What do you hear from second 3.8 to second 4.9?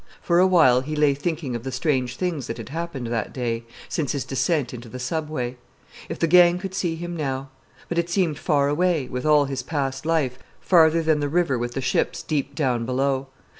since his descent into